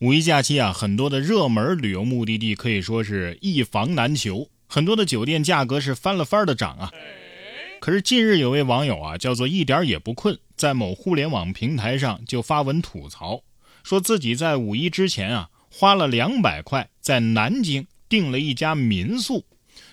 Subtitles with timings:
[0.00, 6.90] 五一假期啊，很多的热门旅游目的地可以说是一房难求，很多的酒店价格是翻了番的涨啊。
[7.80, 13.42] 可是近日有位网友啊，叫做一点也不困，在某互联网平台上就发文吐槽，
[13.82, 19.44] 说自己在五一之前啊，花了两百块在南京订了一家民宿，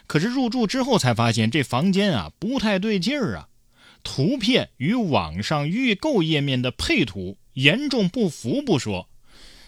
[0.07, 3.49] 可是入住之后才发现这房间啊不太对劲儿啊，
[4.05, 9.09] 图片与网上预购页面的配图严重不符不说。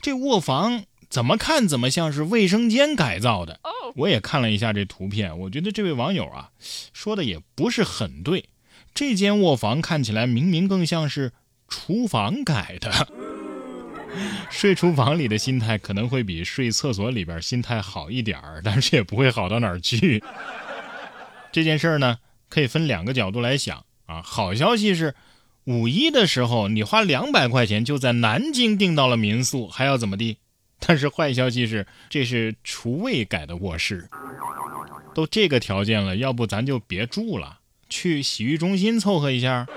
[0.02, 3.60] 这卧房怎么看怎么像是卫生间改造的。
[3.96, 6.52] 我也看了一下这图片，我觉得这位网友啊
[6.94, 8.50] 说的也不是很对。
[8.94, 11.32] 这间卧房看起来明明更像是
[11.68, 13.08] 厨房改的。
[14.50, 20.24] 睡厨房里的心态可能会比睡厕所里边心态好一点儿，但是也不会好到哪儿去。
[21.52, 24.22] 这件事儿呢，可以分两个角度来想啊。
[24.24, 25.14] 好消息是。
[25.70, 30.38] 五一的时候，你花两百块钱就在南京订到了民宿，还要怎么地？
[30.82, 34.10] 但是坏消息是，这是厨卫改的卧室，
[35.14, 39.68] 都这个条件了，要不咱就别住了，去洗浴中心凑合一下。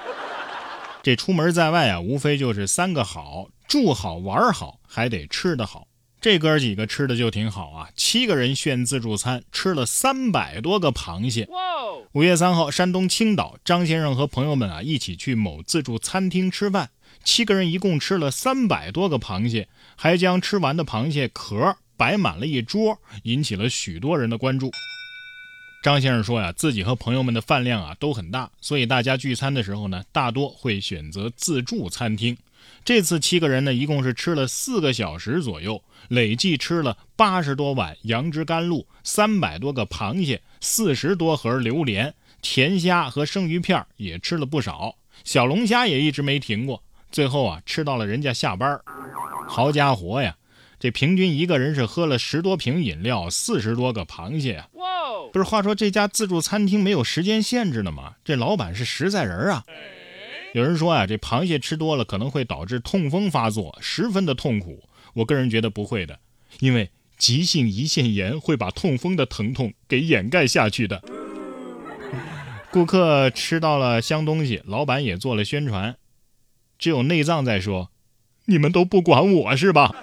[1.02, 5.86] 这出门在外啊，无非就是三个好：住好、玩好，还得吃得好。
[6.22, 11.48] 这哥几个吃的就挺好啊，七个人炫自助餐，吃了三百多个螃蟹。
[12.12, 16.90] 五月三号，山东青岛，张先生和朋友们啊一起去某自助餐厅吃饭，
[17.24, 24.70] 七个人一共吃了三百多个螃蟹，还将吃完的螃蟹壳摆满了一桌，引起了许多人的关注。
[25.82, 32.36] 张先生说呀，自己和朋友们的饭量啊都很大，所以大家聚餐的时候呢，大多会选择自助餐厅。
[32.84, 46.82] 这次七个人呢，一共是吃了四个小时左右，累计吃了八十多碗杨枝甘露，三百多个螃蟹，四十多盒榴莲，甜虾和生鱼片也吃了不少，小龙虾也一直没停过。
[47.10, 48.80] 最后啊，吃到了人家下班。
[49.48, 50.34] 好家伙呀，
[50.80, 54.66] 这平均一个人是喝了十多瓶饮料，四十多个螃蟹啊！
[55.32, 58.14] 不是，话说这家自助餐厅没有时间限制的吗？
[58.24, 59.62] 这老板是实在人啊。
[60.52, 64.84] 有人说啊，这螃蟹吃多了可能会导致痛风发作，十分的痛苦。
[65.14, 66.20] 我个人觉得不会的，
[66.60, 71.02] 因为急性胰腺炎会把痛风的疼痛给掩盖下去的。
[72.70, 75.96] 顾客吃到了香东西，老板也做了宣传，
[76.78, 77.90] 只有内脏在说
[78.46, 79.94] ：“你们都不管我是吧？”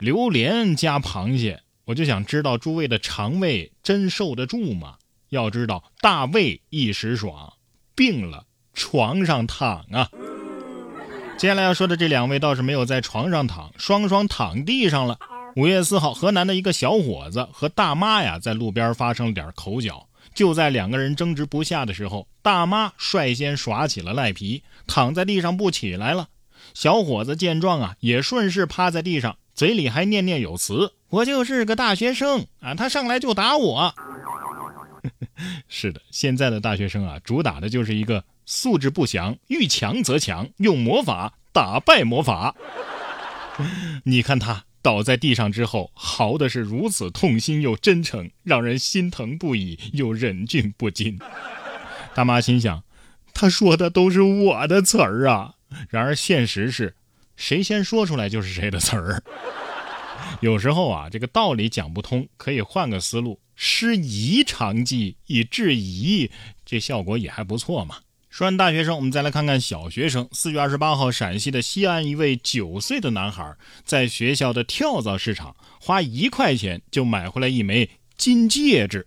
[0.00, 4.96] 榴莲加螃蟹，我就想知道诸位的肠胃真受得住吗？
[5.30, 7.54] 要知道，大胃一时爽，
[7.94, 8.46] 病了。
[8.80, 10.08] 床上躺啊！
[11.36, 15.18] 接下来要说的这两位倒是没有在床上躺，双双躺地上了。
[15.54, 26.28] 五月四号，河南的一个小伙子和大妈呀在路边发生了点口角，就在两个人争执不下的时候，大妈率先耍起了赖皮，躺在地上不起来了。
[26.72, 33.94] 小伙子见状啊，也顺势趴在地上，嘴里还念念有词：“我就是个大学生啊，他上来就打我。
[35.68, 38.24] ”是的，现在的大学生啊，主打的就是一个。
[38.52, 42.56] 素质不详，遇强则强，用魔法打败魔法。
[44.02, 51.16] 你看他倒在地上之后，嚎的是如此痛心又真诚，让人心疼不已又忍俊不禁。
[52.12, 52.82] 大妈心想，
[53.32, 55.54] 他说的都是我的词儿啊。
[55.88, 56.96] 然而现实是，
[57.36, 59.22] 谁先说出来就是谁的词儿。
[60.40, 66.32] 有时候啊，这个道理讲不通，可以换个思路，施夷长技以制夷，
[66.66, 67.98] 这效果也还不错嘛。
[68.30, 70.28] 说完大学生，我们再来看看小学生。
[70.30, 79.04] 四月二十八号，陕西的西安一位九岁的男孩在学校的跳蚤市场花一块钱就买回来一枚金戒指。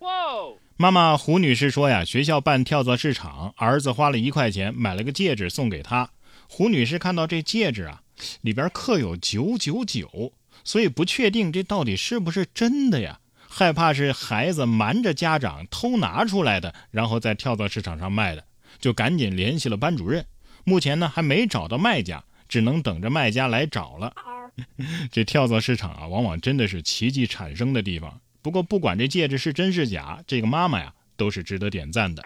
[0.76, 6.10] 妈妈胡女士说呀，学校办跳蚤市场，儿子花了一块钱买了个戒指送给她。
[6.46, 8.02] 胡女士看到这戒指啊，
[8.42, 13.18] 里边刻有九九九，所以不确定这到底是不是真的呀，
[13.48, 18.44] 害怕是孩子瞒着家长偷拿出来的，然后在跳蚤市场上卖的。
[18.80, 20.24] 就赶紧联系了班主任，
[20.64, 24.14] 目前呢还没找到卖家，只能等着卖家来找了。
[25.10, 28.20] 这跳蚤市场啊，往往真的是奇迹产生的地方。
[28.40, 32.22] 不过不管这戒指是真是假，这个妈妈呀都是值得点赞的。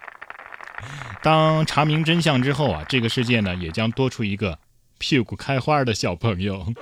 [1.23, 4.57] 当查明真相之后啊，这个世界呢也将多出一个
[4.97, 6.73] 屁股开花的小朋友。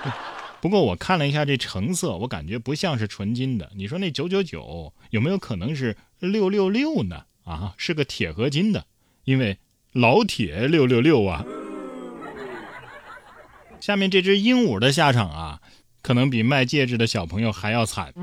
[0.62, 3.70] 不过我看了一下这成色，我感觉不像是纯金的。
[3.76, 7.24] 你说那九九九有没有可能是六六六呢？
[7.44, 8.86] 啊，是个铁合金的。
[9.26, 9.58] 因为
[9.92, 11.44] 老铁六六六啊！
[13.80, 15.60] 下面这只鹦鹉的下场啊，
[16.00, 18.14] 可能比卖戒指的小朋友还要惨。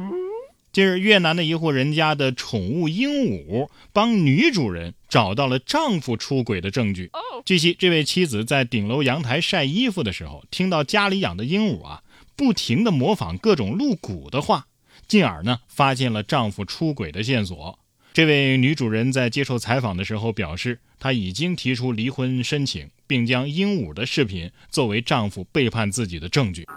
[0.71, 7.11] 近日，越南的一户人家的宠物鹦鹉帮女主人找到了丈夫出轨的证据。
[7.43, 12.01] 据悉，这位妻子在顶楼阳台晒衣服的时候，听到家里养的鹦鹉啊
[12.37, 14.67] 不停的模仿各种露骨的话，
[15.05, 17.77] 进而呢发现了丈夫出轨的线索。
[18.13, 26.67] 这位女主人在接受采访的时候表示，她已经提出离婚申请，并将鹦鹉的视频作为丈夫背叛自己的证据。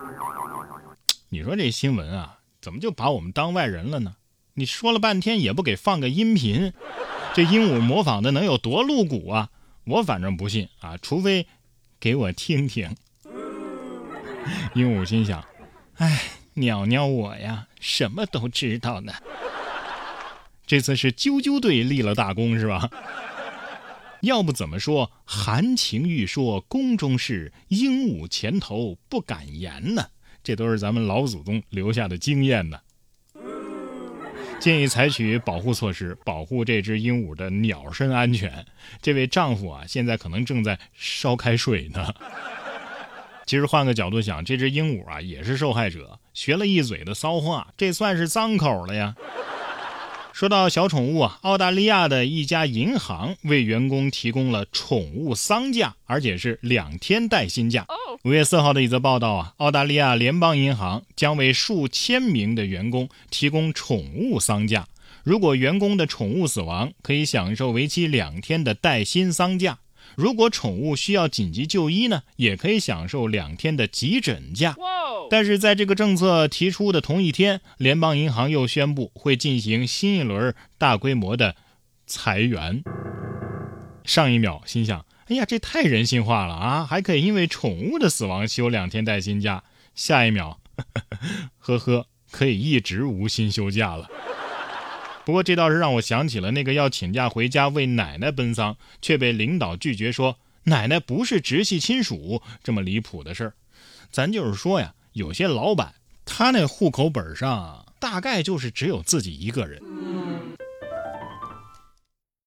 [1.29, 4.17] 你说这新闻啊，怎么就把我们当外人了呢？
[4.55, 6.73] 你说了半天也不给放个音频，
[7.35, 9.51] 这鹦鹉模仿的能有多露骨啊？
[9.85, 11.47] 我反正不信啊，除非
[12.01, 12.97] 给我听听。
[14.75, 15.45] 鹦鹉心想
[15.99, 16.23] ：“哎，
[16.55, 19.13] 鸟鸟我呀，什么都知道呢。
[20.67, 22.91] 这次是啾啾队立了大功是吧？
[24.23, 30.07] 要不怎么说含情欲说宫中事，鹦鹉前头不敢言呢？
[30.43, 32.79] 这都是咱们老祖宗留下的经验呢。
[34.59, 38.65] 建议采取保护措施，保护这只鹦鹉的鸟身安全。
[39.03, 42.13] 这位丈夫啊，现在可能正在烧开水呢。”
[43.45, 49.15] 其实换个角度想，这只鹦鹉啊也是受害者，学了一嘴的骚话，这算是脏口了呀。
[50.37, 57.87] 说到小宠物啊，澳大利亚的一家银行为员工提供了宠物丧假，而且是两天带薪假。
[58.23, 64.87] 五月四号的一则报道啊，澳大利亚联邦银行将为数千名的员工提供宠物丧假，
[65.25, 69.79] 如果员工的宠物死亡，可以享受为期两天的带薪丧假。
[70.17, 74.75] 如果宠物需要紧急就医呢，也可以享受两天的急诊假。
[75.31, 81.55] 但是在这个政策提出的同一天，联邦银行又宣布会进行新一轮大规模的
[82.07, 82.83] 裁员。
[84.05, 86.87] 上一秒心想：哎呀，这太人性化了啊！
[86.89, 89.65] 还可以因为宠物的死亡休两天带薪假。
[89.95, 90.61] 下一秒，
[91.59, 94.09] 呵呵，可以一直无薪休假了。
[95.27, 103.55] 不过这倒是让我想起了那个要请假回家为奶奶奔丧，却被领导拒绝说奶奶不是直系亲属这么离谱的事儿。
[104.13, 105.95] 咱就是说呀，有些老板
[106.25, 109.83] 他那户口本上大概就是只有自己一个人。